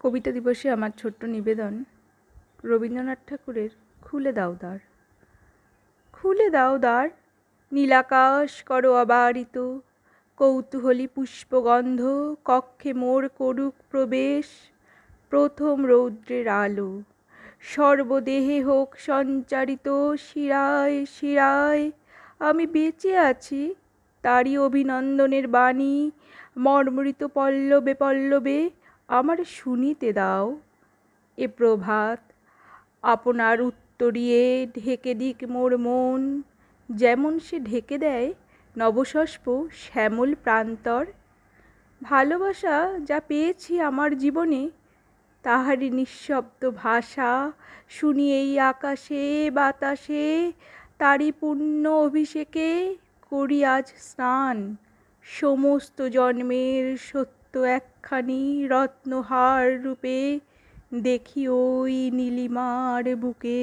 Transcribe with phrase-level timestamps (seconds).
[0.00, 1.84] কবিতা দিবসে আমার ছোট্ট নিবেদন,
[2.64, 3.70] রবীন্দ্রনাথ ঠাকুরের
[4.02, 4.78] খুলে দাও দ্বার।
[6.12, 7.08] খুলে দাও দ্বার,
[7.72, 9.78] নীলাকাশ করো অবারিত,
[10.36, 12.02] কৌতূহলী পুষ্পগন্ধ,
[12.44, 14.46] কক্ষে মোর করুক প্রবেশ,
[15.30, 17.02] প্রথম রৌদ্রের আলো।
[17.60, 21.90] সর্বদেহে হোক সঞ্চারিত, শিরায় শিরায়,
[22.38, 23.74] আমি বেঁচে আছি,
[24.22, 26.10] তারই অভিনন্দনের বাণী,
[26.56, 28.70] মর্মরিত পল্লবে পল্লবে
[29.10, 30.60] আমার শুনিতে দাও
[31.38, 32.20] এ প্রভাত।
[33.02, 36.42] আপনার উত্তরিয়ে ঢেকে দিক মোর মন।
[36.90, 38.34] যেমন সে ঢেকে দেয়
[38.78, 41.06] নবশস্প শ্যামল প্রান্তর।
[42.02, 44.70] ভালোবাসা যা পেয়েছি আমার জীবনে,
[45.42, 47.52] তাহারই নিঃশব্দ ভাষা
[47.88, 50.52] শুনি এই আকাশে, বাতাসে,
[50.98, 52.96] তারই পুণ্য অভিষেকে
[53.30, 54.76] করি আজ স্নান।
[55.22, 57.39] সমস্ত জন্মের সত্য
[57.70, 60.18] একখানি রত্নহার রূপে
[61.02, 63.62] দেখি ওই নীলিমার বুকে।